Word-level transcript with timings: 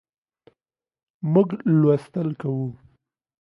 موږ 1.33 1.49
لوستل 1.79 2.27
کوو 2.41 2.67